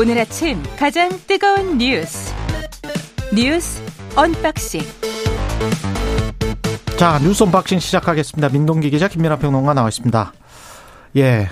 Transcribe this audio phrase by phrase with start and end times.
[0.00, 2.32] 오늘 아침 가장 뜨거운 뉴스
[3.34, 3.82] 뉴스
[4.16, 4.80] unboxing
[6.96, 8.48] 자 뉴스 unboxing 시작하겠습니다.
[8.48, 10.32] 민동기 기자 김민아 평론가 나와 있습니다.
[11.18, 11.50] 예,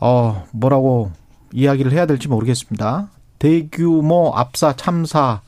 [0.00, 1.12] 어 뭐라고
[1.52, 3.10] 이야기를 해야 될지 모르겠습니다.
[3.38, 5.40] 대규모 압사 참사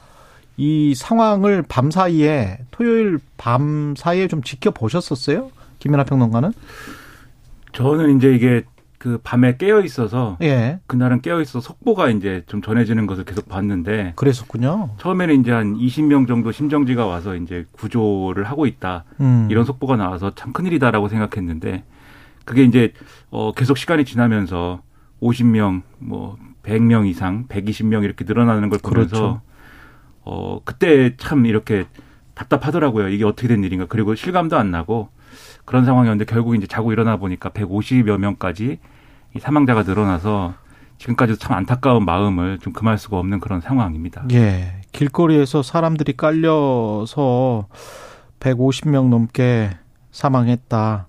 [0.57, 5.51] 이 상황을 밤 사이에 토요일 밤 사이에 좀 지켜보셨었어요?
[5.81, 6.53] 김민아 평론가는?
[7.73, 8.63] 저는 이제 이게
[9.03, 10.79] 그 밤에 깨어 있어서 예.
[10.87, 14.91] 그날은 깨어 있어 서 속보가 이제 좀 전해지는 것을 계속 봤는데 그랬었군요.
[14.99, 19.49] 처음에는 이제 한 20명 정도 심정지가 와서 이제 구조를 하고 있다 음.
[19.51, 21.83] 이런 속보가 나와서 참 큰일이다라고 생각했는데
[22.45, 22.93] 그게 이제
[23.31, 24.83] 어 계속 시간이 지나면서
[25.21, 29.41] 50명 뭐 100명 이상 120명 이렇게 늘어나는 걸 보면서 그렇죠.
[30.21, 31.87] 어 그때 참 이렇게
[32.35, 33.09] 답답하더라고요.
[33.09, 33.87] 이게 어떻게 된 일인가.
[33.89, 35.09] 그리고 실감도 안 나고
[35.65, 38.79] 그런 상황이었는데 결국 이제 자고 일어나 보니까 150여 명까지
[39.35, 40.55] 이 사망자가 늘어나서
[40.99, 44.25] 지금까지도 참 안타까운 마음을 좀 금할 수가 없는 그런 상황입니다.
[44.33, 44.81] 예.
[44.93, 47.67] 길거리에서 사람들이 깔려서
[48.41, 49.71] 150명 넘게
[50.13, 51.07] 사망했다.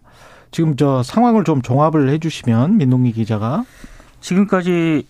[0.51, 3.65] 지금 저 상황을 좀 종합을 해 주시면 민동기 기자가
[4.21, 5.05] 지금까지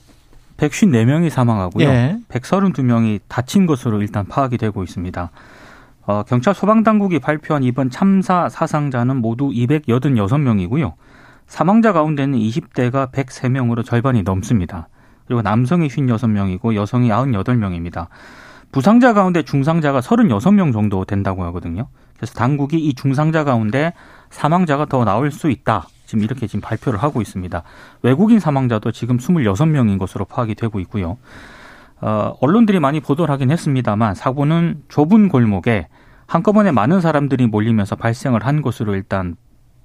[0.58, 1.88] 154명이 사망하고요.
[1.88, 2.18] 예.
[2.30, 5.32] 132명이 다친 것으로 일단 파악이 되고 있습니다.
[6.06, 10.94] 어, 경찰 소방당국이 발표한 이번 참사 사상자는 모두 286명이고요.
[11.48, 14.88] 사망자 가운데는 20대가 103명으로 절반이 넘습니다.
[15.26, 18.08] 그리고 남성이 56명이고 여성이 98명입니다.
[18.72, 21.88] 부상자 가운데 중상자가 36명 정도 된다고 하거든요.
[22.18, 23.94] 그래서 당국이 이 중상자 가운데
[24.32, 25.88] 사망자가 더 나올 수 있다.
[26.06, 27.64] 지금 이렇게 지금 발표를 하고 있습니다.
[28.02, 31.18] 외국인 사망자도 지금 26명인 것으로 파악이 되고 있고요.
[32.02, 35.88] 어, 언론들이 많이 보도를 하긴 했습니다만 사고는 좁은 골목에
[36.26, 39.36] 한꺼번에 많은 사람들이 몰리면서 발생을 한 것으로 일단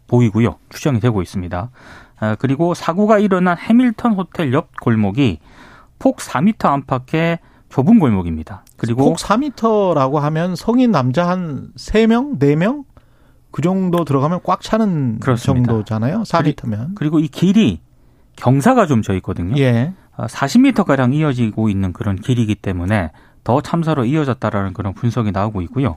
[0.09, 0.57] 보이고요.
[0.71, 1.71] 추정이 되고 있습니다.
[2.21, 5.39] 아, 그리고 사고가 일어난 해밀턴 호텔 옆 골목이
[5.99, 7.39] 폭 4m 안팎의
[7.69, 8.65] 좁은 골목입니다.
[8.77, 12.85] 그리고 폭 4m라고 하면 성인 남자 한 3명, 4명
[13.51, 15.67] 그 정도 들어가면 꽉 차는 그렇습니다.
[15.73, 16.23] 정도잖아요.
[16.23, 16.95] 4m면.
[16.95, 17.81] 그리고 이 길이
[18.37, 19.57] 경사가 좀 져 있거든요.
[19.59, 19.93] 예.
[20.17, 23.13] 40m 가량 이어지고 있는 그런 길이기 때문에
[23.45, 25.97] 더 참사로 이어졌다라는 그런 분석이 나오고 있고요.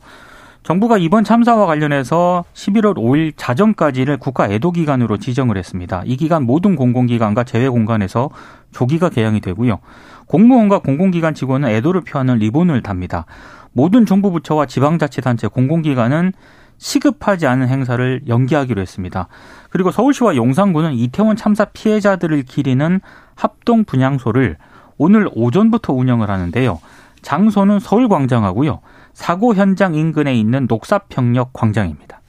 [0.63, 6.03] 정부가 이번 참사와 관련해서 11월 5일 자정까지를 국가 애도 기간으로 지정을 했습니다.
[6.05, 8.29] 이 기간 모든 공공기관과 재외 공간에서
[8.71, 9.79] 조기가 개항이 되고요.
[10.27, 13.25] 공무원과 공공기관 직원은 애도를 표하는 리본을 답니다.
[13.73, 16.31] 모든 정부 부처와 지방자치단체 공공기관은
[16.77, 19.27] 시급하지 않은 행사를 연기하기로 했습니다.
[19.69, 23.01] 그리고 서울시와 용산구는 이태원 참사 피해자들을 기리는
[23.35, 24.57] 합동 분향소를
[24.97, 26.79] 오늘 오전부터 운영을 하는데요.
[27.21, 28.79] 장소는 서울광장하고요.
[29.13, 32.21] 사고 현장 인근에 있는 녹사평역 광장입니다.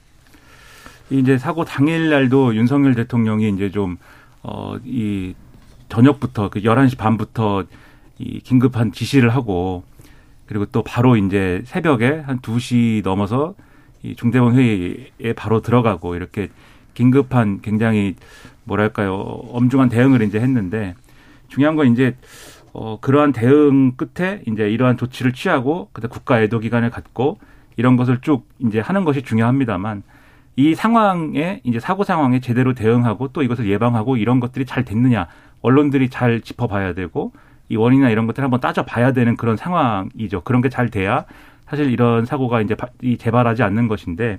[1.09, 3.97] 이제 사고 당일 날도 윤석열 대통령이 이제 좀,
[4.41, 5.35] 어, 이,
[5.89, 7.65] 저녁부터, 그 11시 반부터
[8.17, 9.83] 이 긴급한 지시를 하고,
[10.47, 13.53] 그리고 또 바로 이제 새벽에 한 2시 넘어서
[14.01, 16.49] 이 중대본 회의에 바로 들어가고, 이렇게
[16.93, 18.15] 긴급한 굉장히,
[18.63, 20.95] 뭐랄까요, 엄중한 대응을 이제 했는데,
[21.47, 22.15] 중요한 건 이제,
[22.73, 27.37] 어, 그러한 대응 끝에 이제 이러한 조치를 취하고, 그다음 국가 애도 기간을 갖고,
[27.77, 30.03] 이런 것을 쭉 이제 하는 것이 중요합니다만,
[30.55, 35.27] 이 상황에 이제 사고 상황에 제대로 대응하고 또 이것을 예방하고 이런 것들이 잘 됐느냐
[35.61, 37.31] 언론들이 잘 짚어봐야 되고
[37.69, 40.41] 이 원인이나 이런 것들을 한번 따져봐야 되는 그런 상황이죠.
[40.41, 41.25] 그런 게 잘 돼야
[41.67, 42.75] 사실 이런 사고가 이제
[43.17, 44.37] 재발하지 않는 것인데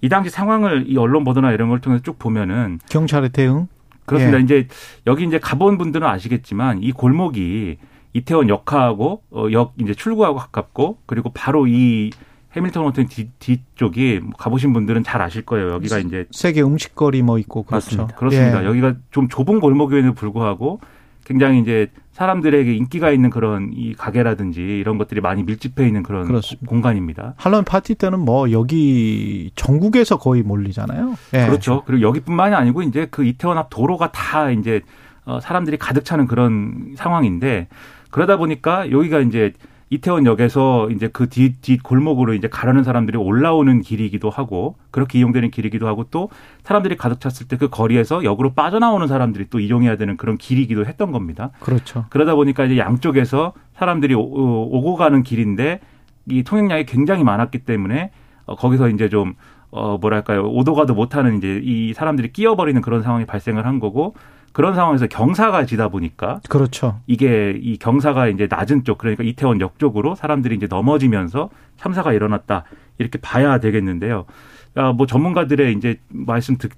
[0.00, 3.68] 이 당시 상황을 이 언론 보도나 이런 걸 통해서 쭉 보면은 경찰의 대응.
[4.06, 4.38] 그렇습니다.
[4.38, 4.42] 예.
[4.42, 4.68] 이제
[5.06, 7.78] 여기 이제 가본 분들은 아시겠지만 이 골목이
[8.12, 12.10] 이태원 역하하고 어, 역 이제 출구하고 가깝고 그리고 바로 이
[12.54, 15.70] 해밀턴 호텔 뒤, 뒤쪽이 뭐 가보신 분들은 잘 아실 거예요.
[15.72, 17.86] 여기가 이제 세계 음식거리 뭐 있고 그렇죠.
[17.86, 18.16] 맞습니다.
[18.16, 18.62] 그렇습니다.
[18.62, 18.66] 예.
[18.66, 20.80] 여기가 좀 좁은 골목임에도 불구하고
[21.24, 26.66] 굉장히 이제 사람들에게 인기가 있는 그런 이 가게라든지 이런 것들이 많이 밀집해 있는 그런 그렇습니다.
[26.68, 27.34] 공간입니다.
[27.36, 31.14] 할로윈 파티 때는 뭐 여기 전국에서 거의 몰리잖아요.
[31.34, 31.46] 예.
[31.46, 31.82] 그렇죠.
[31.86, 34.82] 그리고 여기뿐만이 아니고 이제 그 이태원 앞 도로가 다 이제
[35.24, 37.68] 어, 사람들이 가득 차는 그런 상황인데
[38.10, 39.52] 그러다 보니까 여기가 이제
[39.92, 45.86] 이태원역에서 이제 그 뒤, 뒤 골목으로 이제 가려는 사람들이 올라오는 길이기도 하고 그렇게 이용되는 길이기도
[45.86, 46.30] 하고 또
[46.64, 51.12] 사람들이 가득 찼을 때 그 거리에서 역으로 빠져나오는 사람들이 또 이용해야 되는 그런 길이기도 했던
[51.12, 51.50] 겁니다.
[51.60, 52.06] 그렇죠.
[52.08, 55.80] 그러다 보니까 이제 양쪽에서 사람들이 오- 오고 가는 길인데
[56.26, 58.10] 이 통행량이 굉장히 많았기 때문에
[58.46, 59.34] 어, 거기서 이제 좀
[59.72, 64.14] 어, 뭐랄까요 오도 가도 못하는 이제 이 사람들이 끼어버리는 그런 상황이 발생을 한 거고
[64.52, 67.00] 그런 상황에서 경사가 지다 보니까 그렇죠.
[67.06, 71.48] 이게 이 경사가 이제 낮은 쪽 그러니까 이태원 역 쪽으로 사람들이 이제 넘어지면서
[71.78, 72.64] 참사가 일어났다
[72.98, 74.26] 이렇게 봐야 되겠는데요.
[74.74, 76.70] 아, 뭐 전문가들의 이제 말씀 듣,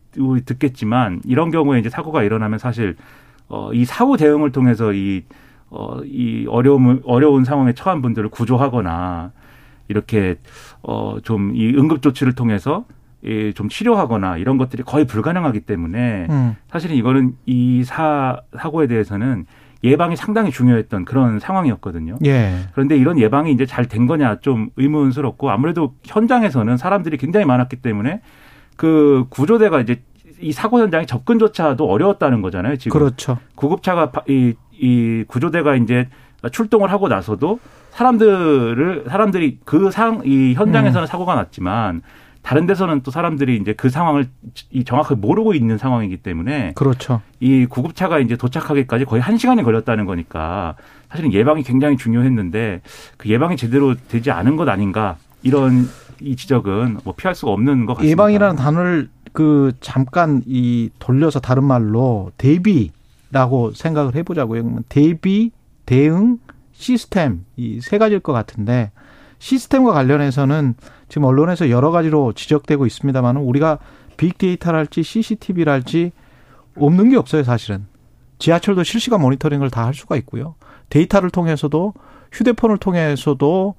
[0.47, 2.97] 듣겠지만 이런 경우에 이제 사고가 일어나면 사실
[3.49, 5.25] 어, 이 사후 대응을 통해서 이
[5.71, 9.33] 어, 이 어려움, 어려운 상황에 처한 분들을 구조하거나
[9.89, 10.37] 이렇게
[10.83, 12.85] 어, 좀 이 응급 조치를 통해서
[13.25, 16.57] 예, 좀 치료하거나 이런 것들이 거의 불가능하기 때문에 음.
[16.71, 19.47] 사실은 이거는 이 사, 사고에 대해서는
[19.83, 22.17] 예방이 상당히 중요했던 그런 상황이었거든요.
[22.25, 22.55] 예.
[22.73, 28.21] 그런데 이런 예방이 이제 잘 된 거냐 좀 의문스럽고 아무래도 현장에서는 사람들이 굉장히 많았기 때문에
[28.77, 30.03] 그 구조대가 이제
[30.41, 32.77] 이 사고 현장에 접근조차도 어려웠다는 거잖아요.
[32.77, 33.39] 지금 그렇죠.
[33.55, 36.09] 구급차가 이, 이 구조대가 이제
[36.51, 37.59] 출동을 하고 나서도
[37.95, 41.07] 사람들을 사람들이 그 상 이 현장에서는 음.
[41.07, 42.03] 사고가 났지만
[42.43, 44.27] 다른 데서는 또 사람들이 이제 그 상황을
[44.85, 47.23] 정확하게 모르고 있는 상황이기 때문에 그렇죠.
[47.41, 50.75] 이 구급차가 이제 도착하기까지 거의 한 시간이 걸렸다는 거니까
[51.09, 52.83] 사실은 예방이 굉장히 중요했는데
[53.17, 55.89] 그 예방이 제대로 되지 않은 것 아닌가 이런
[56.21, 58.11] 이 지적은 뭐 피할 수가 없는 것 같습니다.
[58.13, 64.81] 예방이라는 단어를 그 잠깐 이 돌려서 다른 말로 대비라고 생각을 해보자고요.
[64.89, 65.51] 대비,
[65.87, 66.39] 대응,
[66.75, 68.91] 시스템 이 세 가지일 것 같은데
[69.39, 70.75] 시스템과 관련해서는
[71.09, 73.79] 지금 언론에서 여러 가지로 지적되고 있습니다만 우리가
[74.17, 76.13] 빅데이터랄지 CCTV랄지
[76.77, 77.87] 없는 게 없어요, 사실은.
[78.39, 80.55] 지하철도 실시간 모니터링을 다 할 수가 있고요.
[80.91, 81.95] 데이터를 통해서도
[82.33, 83.75] 휴대폰을 통해서도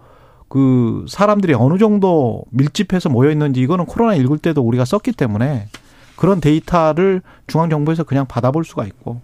[0.48, 5.68] 그 사람들이 어느 정도 밀집해서 모여 있는지 이거는 코로나 19 때도 우리가 썼기 때문에
[6.16, 9.22] 그런 데이터를 중앙 정부에서 그냥 받아볼 수가 있고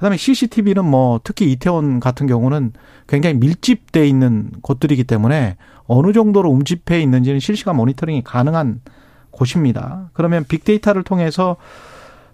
[0.00, 2.72] 그다음에 CCTV는 뭐 특히 이태원 같은 경우는
[3.06, 8.80] 굉장히 밀집돼 있는 곳들이기 때문에 어느 정도로 움집해 있는지는 실시간 모니터링이 가능한
[9.30, 10.08] 곳입니다.
[10.14, 11.56] 그러면 빅데이터를 통해서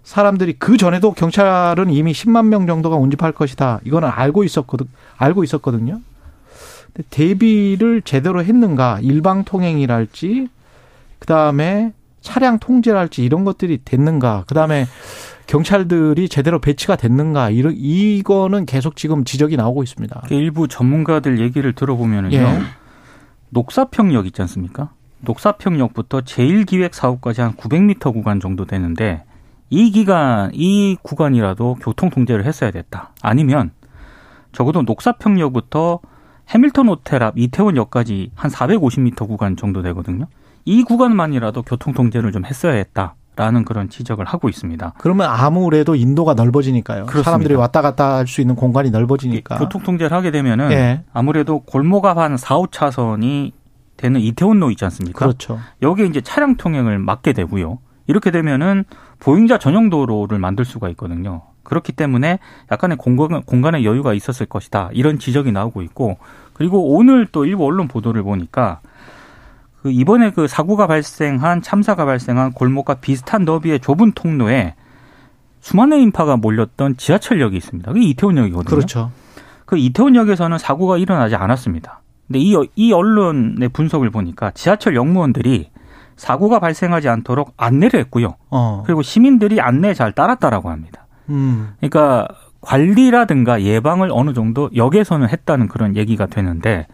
[0.03, 3.81] 사람들이 그 전에도 경찰은 이미 10만 명 정도가 운집할 것이다.
[3.83, 4.87] 이거는 알고 있었거든
[5.17, 5.99] 알고 있었거든요.
[6.93, 8.99] 근데 대비를 제대로 했는가?
[9.01, 10.47] 일방 통행이랄지
[11.19, 11.91] 그다음에
[12.21, 14.45] 차량 통제랄지 이런 것들이 됐는가?
[14.47, 14.85] 그다음에
[15.47, 20.23] 경찰들이 제대로 배치가 됐는가 이런 이거는 계속 지금 지적이 나오고 있습니다.
[20.29, 22.37] 일부 전문가들 얘기를 들어보면은요.
[22.37, 22.59] 예.
[23.49, 24.91] 녹사평역 있지 않습니까?
[25.21, 29.23] 녹사평역부터 제1기획 사업까지 한 900m 구간 정도 되는데
[29.69, 33.11] 이 기간 이 구간이라도 교통 통제를 했어야 됐다.
[33.21, 33.71] 아니면
[34.51, 35.99] 적어도 녹사평역부터
[36.49, 40.27] 해밀턴 호텔 앞 이태원역까지 한 450m 구간 정도 되거든요.
[40.65, 43.15] 이 구간만이라도 교통 통제를 좀 했어야 했다.
[43.37, 44.93] 라는 그런 지적을 하고 있습니다.
[44.97, 47.05] 그러면 아무래도 인도가 넓어지니까요.
[47.05, 47.23] 그렇습니다.
[47.23, 49.57] 사람들이 왔다 갔다 할 수 있는 공간이 넓어지니까.
[49.59, 51.03] 교통 통제를 하게 되면은 예.
[51.13, 53.51] 아무래도 골목 앞한 4, 5차선이
[53.95, 55.19] 되는 이태원로 있지 않습니까?
[55.19, 55.59] 그렇죠.
[55.81, 57.77] 여기에 이제 차량 통행을 막게 되고요.
[58.07, 58.85] 이렇게 되면은
[59.19, 61.43] 보행자 전용 도로를 만들 수가 있거든요.
[61.63, 62.39] 그렇기 때문에
[62.71, 64.89] 약간의 공간, 공간의 여유가 있었을 것이다.
[64.93, 66.17] 이런 지적이 나오고 있고
[66.53, 68.79] 그리고 오늘 또 일부 언론 보도를 보니까
[69.87, 74.75] 그 이번에 그 사고가 발생한 참사가 발생한 골목과 비슷한 너비의 좁은 통로에
[75.61, 77.93] 수많은 인파가 몰렸던 지하철역이 있습니다.
[77.93, 78.69] 그게 이태원역이거든요.
[78.69, 79.11] 그렇죠.
[79.65, 82.01] 그 이태원역에서는 사고가 일어나지 않았습니다.
[82.27, 85.69] 근데 이, 이 언론의 분석을 보니까 지하철 역무원들이
[86.17, 88.35] 사고가 발생하지 않도록 안내를 했고요.
[88.49, 88.83] 어.
[88.85, 91.07] 그리고 시민들이 안내에 잘 따랐다라고 합니다.
[91.29, 91.69] 음.
[91.77, 92.27] 그러니까
[92.59, 96.87] 관리라든가 예방을 어느 정도 역에서는 했다는 그런 얘기가 되는데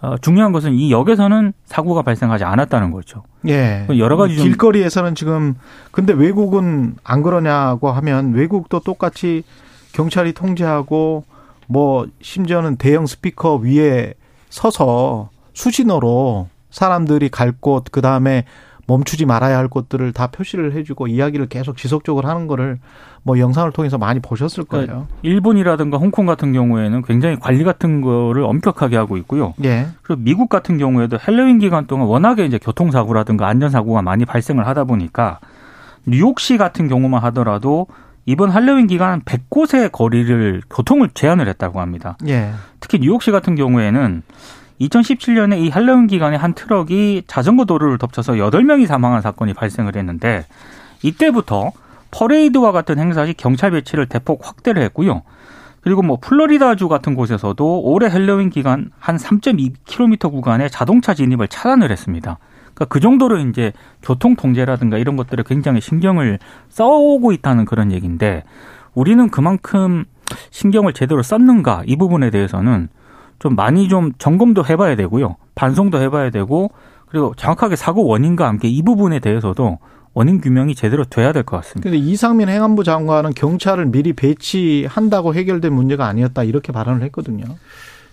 [0.00, 3.22] 어, 중요한 것은 이 역에서는 사고가 발생하지 않았다는 거죠.
[3.48, 3.86] 예.
[3.96, 5.54] 여러 가지 길거리에서는 지금
[5.90, 9.42] 근데 외국은 안 그러냐고 하면 외국도 똑같이
[9.92, 11.24] 경찰이 통제하고
[11.66, 14.14] 뭐 심지어는 대형 스피커 위에
[14.50, 18.44] 서서 수신호로 사람들이 갈 곳, 그 다음에
[18.86, 22.78] 멈추지 말아야 할 곳들을 다 표시를 해주고 이야기를 계속 지속적으로 하는 거를
[23.22, 25.08] 뭐 영상을 통해서 많이 보셨을 그러니까 거예요.
[25.22, 29.54] 일본이라든가 홍콩 같은 경우에는 굉장히 관리 같은 거를 엄격하게 하고 있고요.
[29.64, 29.88] 예.
[30.02, 35.40] 그리고 미국 같은 경우에도 헬로윈 기간 동안 워낙에 이제 교통사고라든가 안전사고가 많이 발생을 하다 보니까
[36.06, 37.88] 뉴욕시 같은 경우만 하더라도
[38.26, 42.16] 이번 할로윈 기간 100곳의 거리를 교통을 제한을 했다고 합니다.
[42.28, 42.50] 예.
[42.78, 44.22] 특히 뉴욕시 같은 경우에는
[44.80, 50.44] 2017년에 이 할로윈 기간에 한 트럭이 자전거 도로를 덮쳐서 8명이 사망한 사건이 발생을 했는데
[51.02, 51.72] 이때부터
[52.10, 55.22] 퍼레이드와 같은 행사 시 경찰 배치를 대폭 확대를 했고요.
[55.80, 62.38] 그리고 뭐 플로리다주 같은 곳에서도 올해 헬로윈 기간 한 3.2km 구간에 자동차 진입을 차단을 했습니다.
[62.74, 68.42] 그러니까 그 정도로 이제 교통 통제라든가 이런 것들을 굉장히 신경을 써오고 있다는 그런 얘기인데
[68.94, 70.04] 우리는 그만큼
[70.50, 72.88] 신경을 제대로 썼는가 이 부분에 대해서는
[73.38, 75.36] 좀 많이 좀 점검도 해봐야 되고요.
[75.54, 76.70] 반성도 해봐야 되고
[77.08, 79.78] 그리고 정확하게 사고 원인과 함께 이 부분에 대해서도
[80.14, 81.88] 원인 규명이 제대로 돼야 될 것 같습니다.
[81.90, 87.44] 그런데 이상민 행안부 장관은 경찰을 미리 배치한다고 해결된 문제가 아니었다 이렇게 발언을 했거든요.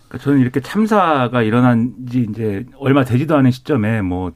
[0.07, 4.31] 그러니까 저는 이렇게 참사가 일어난 지 이제 얼마 되지도 않은 시점에 뭐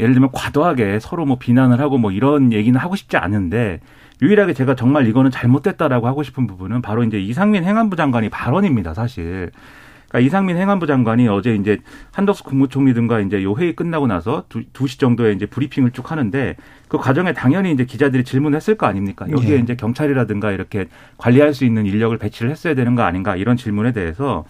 [0.00, 3.80] 예를 들면 과도하게 서로 뭐 비난을 하고 뭐 이런 얘기는 하고 싶지 않은데
[4.22, 9.50] 유일하게 제가 정말 이거는 잘못됐다라고 하고 싶은 부분은 바로 이제 이상민 행안부 장관이 발언입니다, 사실.
[10.10, 11.78] 그러니까 이상민 행안부 장관이 어제 이제
[12.12, 16.56] 한덕수 국무총리 등과 이제 요 회의 끝나고 나서 두, 2시 정도에 이제 브리핑을 쭉 하는데
[16.88, 19.30] 그 과정에 당연히 이제 기자들이 질문했을 거 아닙니까?
[19.30, 19.58] 여기에 예.
[19.60, 24.44] 이제 경찰이라든가 이렇게 관리할 수 있는 인력을 배치를 했어야 되는 거 아닌가 이런 질문에 대해서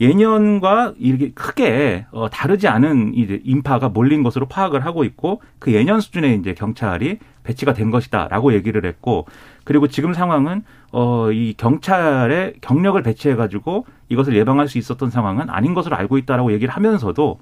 [0.00, 6.00] 예년과 이렇게 크게 어, 다르지 않은 이제 인파가 몰린 것으로 파악을 하고 있고 그 예년
[6.00, 9.26] 수준의 이제 경찰이 배치가 된 것이다라고 얘기를 했고
[9.64, 15.74] 그리고 지금 상황은 어, 이 경찰의 경력을 배치해 가지고 이것을 예방할 수 있었던 상황은 아닌
[15.74, 17.38] 것으로 알고 있다라고 얘기를 하면서도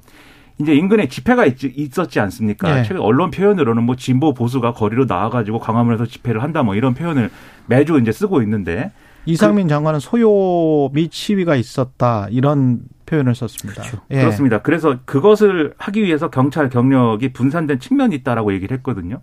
[0.61, 2.75] 이제 인근에 집회가 있, 었지 않습니까?
[2.75, 2.83] 네.
[2.83, 7.31] 최근 언론 표현으로는 뭐 진보 보수가 거리로 나와가지고 광화문에서 집회를 한다 뭐 이런 표현을
[7.67, 8.91] 매주 이제 쓰고 있는데
[9.27, 13.83] 이상민 그, 장관은 소요 및 시위가 있었다 이런 표현을 썼습니다.
[13.83, 14.03] 그렇죠.
[14.11, 14.21] 예.
[14.21, 14.63] 그렇습니다.
[14.63, 19.21] 그래서 그것을 하기 위해서 경찰 경력이 분산된 측면이 있다라고 얘기를 했거든요.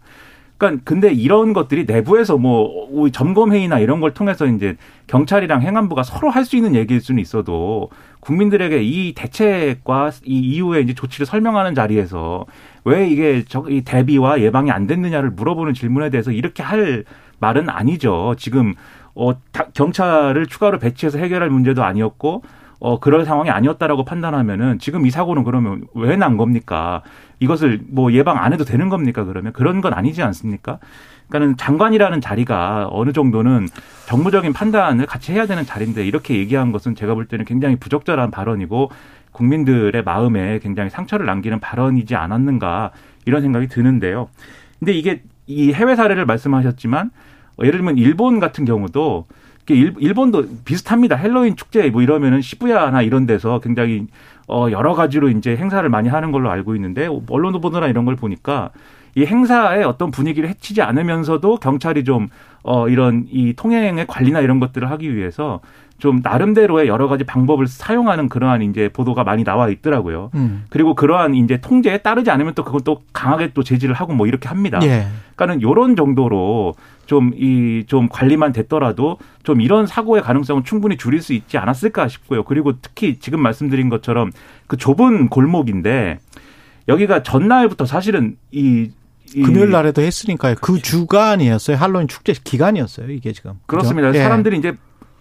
[0.57, 6.29] 그러니까 근데 이런 것들이 내부에서 뭐 점검 회의나 이런 걸 통해서 이제 경찰이랑 행안부가 서로
[6.29, 7.89] 할 수 있는 얘기일 수는 있어도
[8.21, 12.45] 국민들에게 이 대책과 이 이후에 이제 조치를 설명하는 자리에서
[12.85, 17.03] 왜 이게 저이 대비와 예방이 안 됐느냐를 물어보는 질문에 대해서 이렇게 할
[17.39, 18.35] 말은 아니죠.
[18.37, 18.75] 지금
[19.15, 19.33] 어
[19.73, 22.43] 경찰을 추가로 배치해서 해결할 문제도 아니었고
[22.79, 27.01] 어, 그럴 상황이 아니었다라고 판단하면은 지금 이 사고는 그러면 왜 난 겁니까?
[27.39, 29.23] 이것을 뭐 예방 안 해도 되는 겁니까?
[29.23, 30.79] 그러면 그런 건 아니지 않습니까?
[31.29, 33.67] 그러니까는 장관이라는 자리가 어느 정도는
[34.07, 38.91] 정무적인 판단을 같이 해야 되는 자리인데 이렇게 얘기한 것은 제가 볼 때는 굉장히 부적절한 발언이고
[39.31, 42.91] 국민들의 마음에 굉장히 상처를 남기는 발언이지 않았는가
[43.25, 44.29] 이런 생각이 드는데요.
[44.79, 47.09] 근데 이게 이 해외 사례를 말씀하셨지만
[47.59, 49.25] 예를 들면 일본 같은 경우도
[49.67, 51.15] 일본도 비슷합니다.
[51.15, 54.05] 헬로윈 축제 뭐 이러면은 시부야나 이런 데서 굉장히
[54.47, 58.69] 어 여러 가지로 이제 행사를 많이 하는 걸로 알고 있는데 언론 보도나 이런 걸 보니까
[59.15, 62.29] 이 행사의 어떤 분위기를 해치지 않으면서도 경찰이 좀
[62.67, 65.59] 어 이런 이 통행의 관리나 이런 것들을 하기 위해서
[65.97, 70.29] 좀 나름대로의 여러 가지 방법을 사용하는 그러한 이제 보도가 많이 나와 있더라고요.
[70.35, 70.65] 음.
[70.69, 74.49] 그리고 그러한 이제 통제에 따르지 않으면 또 그건 또 강하게 또 제지를 하고 뭐 이렇게
[74.49, 74.79] 합니다.
[74.83, 75.07] 예.
[75.35, 76.75] 그러니까는 요런 정도로
[77.05, 82.43] 좀 이좀 관리만 됐더라도 좀 이런 사고의 가능성은 충분히 줄일 수 있지 않았을까 싶고요.
[82.43, 84.31] 그리고 특히 지금 말씀드린 것처럼
[84.67, 86.19] 그 좁은 골목인데
[86.87, 88.91] 여기가 전날부터 사실은 이
[89.33, 90.55] 금요일 날에도 했으니까요.
[90.55, 90.81] 그 그렇죠.
[90.83, 91.77] 주간이었어요.
[91.77, 93.11] 할로윈 축제 기간이었어요.
[93.11, 93.53] 이게 지금.
[93.65, 94.09] 그렇습니다.
[94.09, 94.23] 그렇죠?
[94.23, 94.75] 사람들이 이제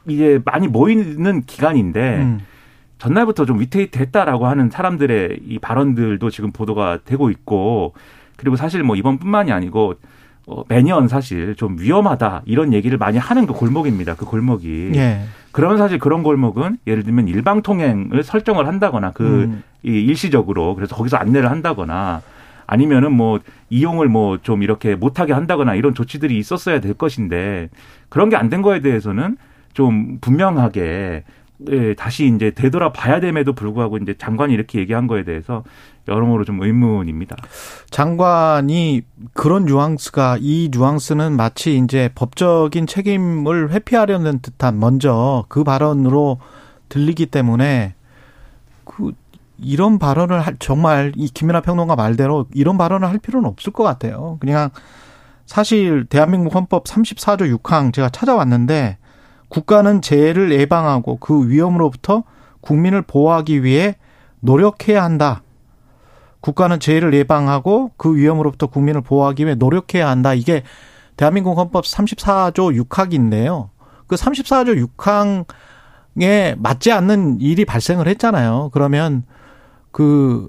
[0.07, 2.41] 이제 많이 모이는 기간인데 음.
[2.99, 7.93] 전날부터 좀 위태위태했다라고 하는 사람들의 이 발언들도 지금 보도가 되고 있고
[8.37, 9.95] 그리고 사실 뭐 이번뿐만이 아니고
[10.47, 14.15] 어, 매년 사실 좀 위험하다 이런 얘기를 많이 하는 그 골목입니다.
[14.15, 14.93] 그 골목이.
[14.95, 15.23] 예.
[15.53, 19.63] 그러면 사실 그런 골목은 예를 들면 일방 통행을 설정을 한다거나 그 음.
[19.83, 22.23] 이 일시적으로 그래서 거기서 안내를 한다거나
[22.67, 27.69] 아니면은 뭐 이용을 뭐 좀 이렇게 못하게 한다거나 이런 조치들이 있었어야 될 것인데
[28.09, 29.37] 그런 게 안 된 거에 대해서는
[29.75, 31.25] 좀 분명하게
[31.71, 35.63] 예, 다시 이제 되돌아 봐야 됨에도 불구하고 이제 장관이 이렇게 얘기한 거에 대해서
[36.09, 37.37] 여러모로 좀 의문입니다.
[37.91, 39.03] 장관이
[39.33, 46.39] 그런 뉘앙스가 이 뉘앙스는 마치 이제 법적인 책임을 회피하려는 듯한 먼저 그 발언으로
[46.89, 47.95] 들리기 때문에
[48.85, 49.13] 그
[49.59, 54.37] 이런 발언을 할 정말 이 김연아 평론가 말대로 이런 발언을 할 필요는 없을 것 같아요.
[54.41, 54.71] 그냥
[55.47, 58.99] 사실 대한민국 헌법 34조 6항 제가 찾아왔는데
[59.55, 62.25] 국가는 재해를 예방하고 그 위험으로부터
[62.61, 63.95] 국민을 보호하기 위해
[64.41, 65.43] 노력해야 한다.
[66.41, 70.35] 국가는 재해를 예방하고 그 위험으로부터 국민을 보호하기 위해 노력해야 한다.
[70.35, 70.65] 이게
[71.17, 73.69] 대한민국 헌법 34조 6항인데요.
[74.09, 78.71] 그 34조 6항에 맞지 않는 일이 발생을 했잖아요.
[78.73, 79.23] 그러면
[79.93, 80.49] 그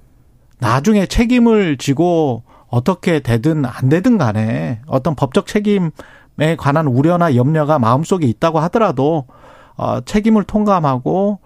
[0.58, 5.92] 나중에 책임을 지고 어떻게 되든 안 되든 간에 어떤 법적 책임
[6.40, 9.26] 에 관한 우려나 염려가 마음속에 있다고 하더라도
[9.78, 11.40] 어, 책임을 통감하고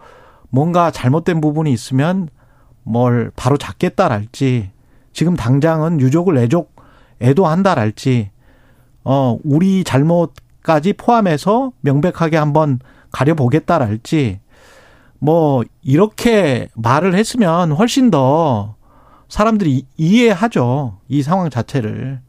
[0.49, 2.29] 뭔가 잘못된 부분이 있으면
[2.83, 4.71] 뭘 바로 잡겠다랄지
[5.13, 6.75] 지금 당장은 유족을 애족
[7.21, 8.31] 애도한다랄지
[9.03, 12.79] 어 우리 잘못까지 포함해서 명백하게 한번
[13.11, 14.39] 가려보겠다랄지
[15.19, 18.75] 뭐 이렇게 말을 했으면 훨씬 더
[19.27, 20.97] 사람들이 이해하죠.
[21.07, 22.21] 이 상황 자체를.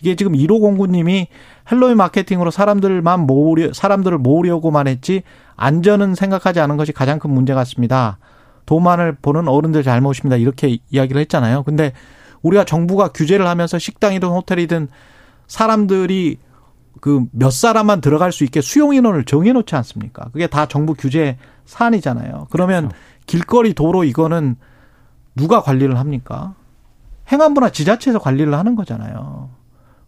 [0.00, 1.26] 이게 지금 1509님이
[1.70, 5.22] 헬로윈 마케팅으로 사람들만 모으려, 사람들을 모으려고만 했지
[5.56, 8.18] 안전은 생각하지 않은 것이 가장 큰 문제 같습니다.
[8.66, 10.36] 도만을 보는 어른들 잘못입니다.
[10.36, 11.62] 이렇게 이야기를 했잖아요.
[11.62, 11.92] 근데
[12.42, 14.88] 우리가 정부가 규제를 하면서 식당이든 호텔이든
[15.46, 16.38] 사람들이
[17.00, 20.28] 그 몇 사람만 들어갈 수 있게 수용 인원을 정해 놓지 않습니까?
[20.32, 22.48] 그게 다 정부 규제 사안이잖아요.
[22.50, 23.04] 그러면 그렇죠.
[23.26, 24.56] 길거리 도로 이거는
[25.36, 26.54] 누가 관리를 합니까?
[27.30, 29.50] 행안부나 지자체에서 관리를 하는 거잖아요.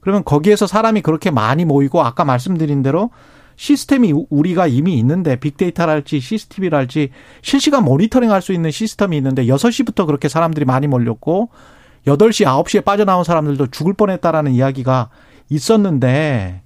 [0.01, 3.11] 그러면 거기에서 사람이 그렇게 많이 모이고 아까 말씀드린 대로
[3.57, 7.11] 시스템이 우리가 이미 있는데 빅데이터랄지 CCTV랄지
[7.43, 11.51] 실시간 모니터링 할 수 있는 시스템이 있는데 6시부터 그렇게 사람들이 많이 몰렸고
[12.07, 15.11] 8시, 9시에 빠져나온 사람들도 죽을 뻔했다라는 이야기가
[15.51, 16.63] 있었는데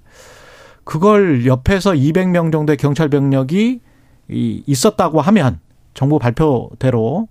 [0.84, 3.80] 그걸 옆에서 200명 정도의 경찰 병력이
[4.28, 5.58] 있었다고 하면
[5.94, 7.26] 정부 발표대로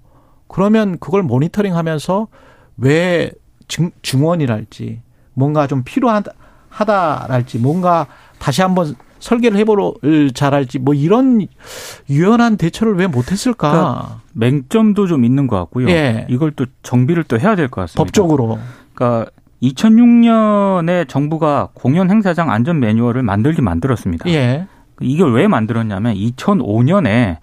[0.48, 2.28] 그러면 그걸 모니터링 하면서
[2.76, 3.32] 왜
[3.70, 5.02] 증, 증원이랄지
[5.34, 8.08] 뭔가 좀 필요하다랄지 뭔가
[8.40, 9.94] 다시 한번 설계를 해보러
[10.34, 11.48] 잘할지 뭐 이런
[12.10, 13.72] 유연한 대처를 왜 못했을까?
[13.72, 15.90] 그러니까 맹점도 좀 있는 것 같고요.
[15.90, 16.28] 예.
[16.30, 18.04] 이걸 또 정비를 또 해야 될 것 같습니다.
[18.04, 18.60] 법적으로.
[18.94, 24.30] 그러니까 2006년에 정부가 공연 행사장 안전 매뉴얼을 만들긴 만들었습니다.
[24.30, 24.68] 예.
[25.00, 27.38] 이걸 왜 만들었냐면 2005년에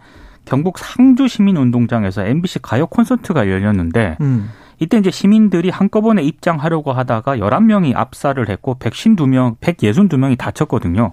[0.50, 4.50] 경북 상주 시민운동장에서 MBC 가요 콘서트가 열렸는데 음.
[4.80, 11.12] 이때 이제 시민들이 한꺼번에 입장하려고 하다가 11명이 압사를 했고 152명, 162명이 다쳤거든요.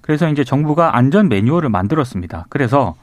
[0.00, 2.46] 그래서 이제 정부가 안전 매뉴얼을 만들었습니다.
[2.48, 2.96] 그래서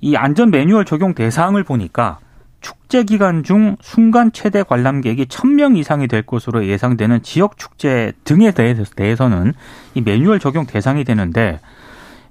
[0.00, 2.18] 이 안전 매뉴얼 적용 대상을 보니까
[2.60, 9.52] 축제 기간 중 순간 최대 관람객이 1000명 이상이 될 것으로 예상되는 지역 축제 등에 대해서는
[9.94, 11.60] 이 매뉴얼 적용 대상이 되는데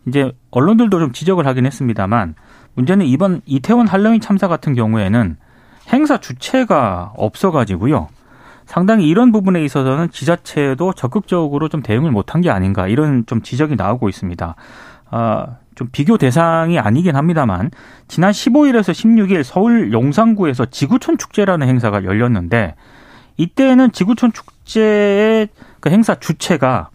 [0.09, 2.35] 이제 언론들도 좀 지적을 하긴 했습니다만
[2.75, 5.37] 문제는 이번 이태원 할로윈 참사 같은 경우에는
[5.91, 8.09] 행사 주체가 없어가지고요.
[8.65, 14.09] 상당히 이런 부분에 있어서는 지자체도 적극적으로 좀 대응을 못한 게 아닌가 이런 좀 지적이 나오고
[14.09, 14.55] 있습니다.
[15.11, 17.71] 아, 좀 비교 대상이 아니긴 합니다만
[18.07, 22.75] 지난 15일에서 16일 서울 용산구에서 지구촌 축제라는 행사가 열렸는데
[23.37, 25.49] 이때는 지구촌 축제의
[25.79, 26.89] 그 행사 주체가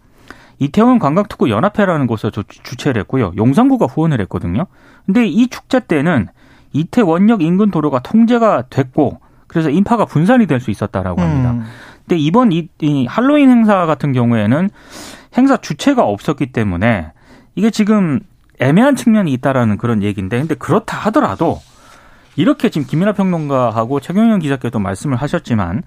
[0.59, 3.33] 이태원 관광특구 연합회라는 곳에서 주최를 했고요.
[3.37, 4.65] 용산구가 후원을 했거든요.
[5.05, 6.27] 근데 이 축제 때는
[6.73, 11.51] 이태원역 인근 도로가 통제가 됐고 그래서 인파가 분산이 될 수 있었다라고 합니다.
[11.51, 11.63] 음.
[12.07, 14.69] 근데 이번 이, 이 할로윈 행사 같은 경우에는
[15.37, 17.11] 행사 주체가 없었기 때문에
[17.55, 18.19] 이게 지금
[18.59, 21.59] 애매한 측면이 있다라는 그런 얘기인데 근데 그렇다 하더라도
[22.35, 25.83] 이렇게 지금 김민하 평론가하고 최경영 기자께도 말씀을 하셨지만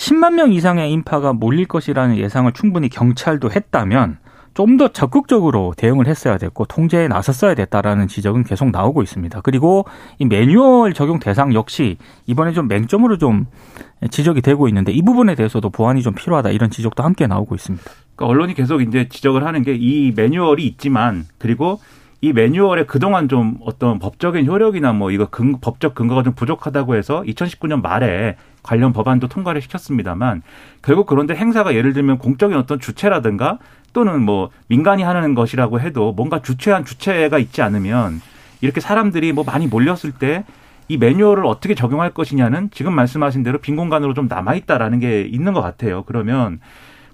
[0.00, 4.16] 10만 명 이상의 인파가 몰릴 것이라는 예상을 충분히 경찰도 했다면
[4.54, 9.40] 좀 더 적극적으로 대응을 했어야 됐고 통제에 나섰어야 됐다라는 지적은 계속 나오고 있습니다.
[9.42, 9.84] 그리고
[10.18, 13.46] 이 매뉴얼 적용 대상 역시 이번에 좀 맹점으로 좀
[14.10, 17.84] 지적이 되고 있는데 이 부분에 대해서도 보완이 좀 필요하다 이런 지적도 함께 나오고 있습니다.
[18.16, 21.78] 그러니까 언론이 계속 이제 지적을 하는 게 이 매뉴얼이 있지만 그리고
[22.22, 27.22] 이 매뉴얼에 그동안 좀 어떤 법적인 효력이나 뭐 이거 근, 법적 근거가 좀 부족하다고 해서
[27.22, 30.42] 2019년 말에 관련 법안도 통과를 시켰습니다만
[30.82, 33.58] 결국 그런데 행사가 예를 들면 공적인 어떤 주체라든가
[33.94, 38.20] 또는 뭐 민간이 하는 것이라고 해도 뭔가 주체한 주체가 있지 않으면
[38.60, 40.44] 이렇게 사람들이 뭐 많이 몰렸을 때
[40.90, 45.52] 이 매뉴얼을 어떻게 적용할 것이냐는 지금 말씀하신 대로 빈 공간으로 좀 남아 있다라는 게 있는
[45.52, 46.02] 것 같아요.
[46.02, 46.58] 그러면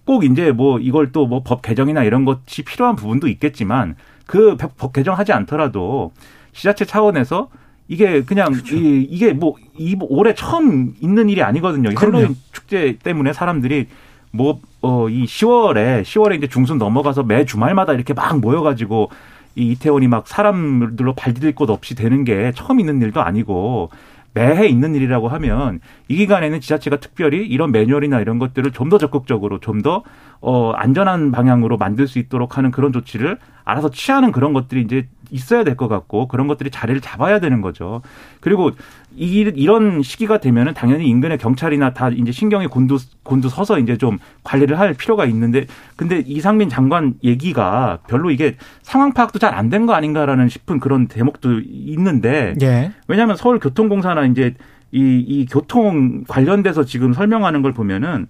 [0.06, 3.94] 꼭 이제 뭐 이걸 또 뭐 법 개정이나 이런 것이 필요한 부분도 있겠지만
[4.26, 6.12] 그 법 개정하지 않더라도
[6.52, 7.48] 지자체 차원에서
[7.88, 8.76] 이게 그냥 그렇죠.
[8.76, 11.90] 이, 이게 뭐 이 올해 처음 있는 일이 아니거든요.
[11.96, 13.86] 할로윈 축제 때문에 사람들이
[14.32, 19.10] 뭐 어 이 10월에 10월에 이제 중순 넘어가서 매 주말마다 이렇게 막 모여가지고
[19.56, 23.90] 이 이태원이 막 사람들로 발디딜 곳 없이 되는 게 처음 있는 일도 아니고
[24.36, 29.58] 매해 있는 일이라고 하면 이 기간에는 지자체가 특별히 이런 매뉴얼이나 이런 것들을 좀 더 적극적으로
[29.60, 30.02] 좀 더
[30.42, 35.64] 어, 안전한 방향으로 만들 수 있도록 하는 그런 조치를 알아서 취하는 그런 것들이 이제 있어야
[35.64, 38.02] 될 것 같고 그런 것들이 자리를 잡아야 되는 거죠.
[38.40, 38.70] 그리고
[39.14, 44.18] 이, 이런 시기가 되면은 당연히 인근의 경찰이나 다 이제 신경이 곤두 곤두 서서 이제 좀
[44.44, 49.86] 관리를 할 필요가 있는데 근데 이상민 장관 얘기가 별로 이게 상황 파악도 잘 안 된
[49.86, 52.92] 거 아닌가라는 싶은 그런 대목도 있는데 예.
[53.08, 54.54] 왜냐하면 서울교통공사나 이제
[54.92, 58.28] 이, 이 교통 관련돼서 지금 설명하는 걸 보면은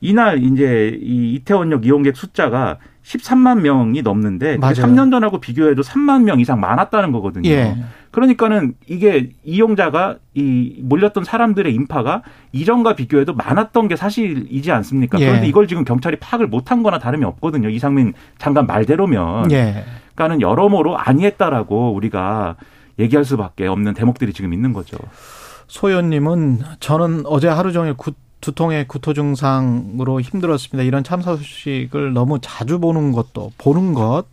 [0.00, 4.74] 이날 이제 이 이태원역 이용객 숫자가 13만 명이 넘는데 맞아요.
[4.74, 7.48] 3년 전하고 비교해도 3만 명 이상 많았다는 거거든요.
[7.48, 7.76] 예.
[8.10, 15.18] 그러니까는 이게 이용자가 이 몰렸던 사람들의 인파가 이전과 비교해도 많았던 게 사실이지 않습니까?
[15.20, 15.26] 예.
[15.26, 17.70] 그런데 이걸 지금 경찰이 파악을 못한 거나 다름이 없거든요.
[17.70, 19.50] 이상민 장관 말대로면.
[19.52, 19.84] 예.
[20.14, 22.56] 그러니까는 여러모로 아니했다라고 우리가
[22.98, 24.98] 얘기할 수밖에 없는 대목들이 지금 있는 거죠.
[25.68, 30.84] 소연님은 저는 어제 하루 종일 구, 두통의 구토 증상으로 힘들었습니다.
[30.84, 34.24] 이런 참사 소식을 너무 자주 보는 것도 보는 것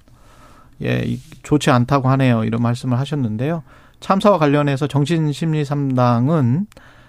[0.82, 2.44] 예, 좋지 않다고 하네요.
[2.44, 3.64] 이런 말씀을 하셨는데요.
[4.00, 6.68] 참사와 관련해서 정신심리상담은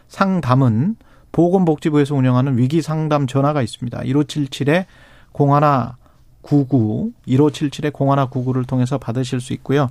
[0.08, 0.96] 상담은
[1.32, 3.98] 보건복지부에서 운영하는 위기 상담 전화가 있습니다.
[4.00, 4.86] 1577에
[5.34, 9.88] 0199 1577에 0199를 통해서 받으실 수 있고요.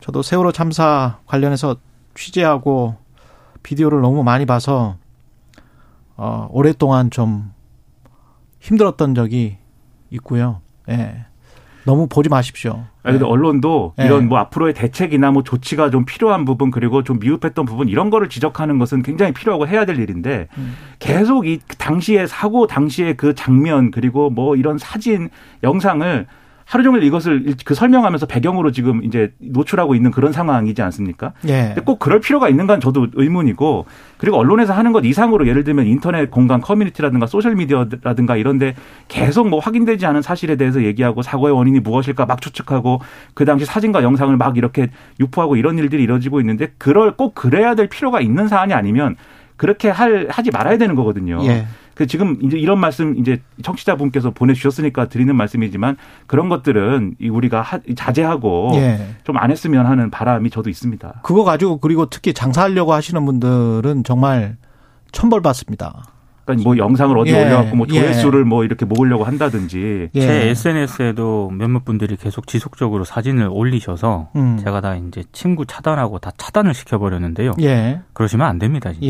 [0.00, 1.76] 저도 세월호 참사 관련해서
[2.14, 2.96] 취재하고
[3.62, 4.96] 비디오를 너무 많이 봐서
[6.16, 7.52] 어, 오랫동안 좀
[8.60, 9.58] 힘들었던 적이
[10.10, 10.60] 있고요.
[10.88, 11.26] 예.
[11.84, 12.84] 너무 보지 마십시오.
[13.02, 13.30] 아니, 근데 예.
[13.30, 14.06] 언론도 네.
[14.06, 18.28] 이런 뭐 앞으로의 대책이나 뭐 조치가 좀 필요한 부분 그리고 좀 미흡했던 부분 이런 거를
[18.28, 20.74] 지적하는 것은 굉장히 필요하고 해야 될 일인데 음.
[20.98, 25.28] 계속 이 당시의 사고 당시의 그 장면 그리고 뭐 이런 사진
[25.62, 26.26] 영상을
[26.64, 31.32] 하루 종일 이것을 그 설명하면서 배경으로 지금 이제 노출하고 있는 그런 상황이지 않습니까?
[31.46, 31.66] 예.
[31.68, 36.30] 근데 꼭 그럴 필요가 있는가는 저도 의문이고 그리고 언론에서 하는 것 이상으로 예를 들면 인터넷
[36.30, 38.74] 공간 커뮤니티라든가 소셜 미디어라든가 이런데
[39.08, 43.00] 계속 뭐 확인되지 않은 사실에 대해서 얘기하고 사고의 원인이 무엇일까 막 추측하고
[43.34, 44.88] 그 당시 사진과 영상을 막 이렇게
[45.20, 49.16] 유포하고 이런 일들이 이뤄지고 있는데 그럴 꼭 그래야 될 필요가 있는 사안이 아니면
[49.56, 51.38] 그렇게 할 하지 말아야 되는 거거든요.
[51.44, 51.66] 예.
[51.94, 57.78] 그 지금 이제 이런 말씀 이제 청취자분께서 보내주셨으니까 드리는 말씀이지만 그런 것들은 이 우리가 하-
[57.96, 59.06] 자제하고 예.
[59.24, 61.20] 좀안 했으면 하는 바람이 저도 있습니다.
[61.22, 64.56] 그거 가지고 그리고 특히 장사하려고 하시는 분들은 정말
[65.12, 66.04] 천벌 받습니다.
[66.44, 68.00] 그러니까 뭐 영상을 어디 예, 올려갖고 뭐 예.
[68.00, 70.20] 조회수를 뭐 이렇게 모으려고 한다든지 예.
[70.20, 74.58] 제 SNS에도 몇몇 분들이 계속 지속적으로 사진을 올리셔서 음.
[74.62, 77.52] 제가 다 이제 친구 차단하고 다 차단을 시켜버렸는데요.
[77.62, 78.00] 예.
[78.12, 78.92] 그러시면 안 됩니다.
[78.92, 79.08] 진짜.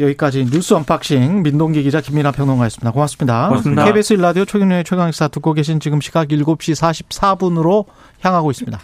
[0.00, 0.04] 예.
[0.04, 2.90] 여기까지 뉴스 언박싱 민동기 기자 김민아 평론가였습니다.
[2.90, 3.48] 고맙습니다.
[3.48, 3.84] 고맙습니다.
[3.84, 7.86] KBS 일라디오 최경영의 최강시사 듣고 계신 지금 시각 7시 44분으로
[8.20, 8.78] 향하고 있습니다.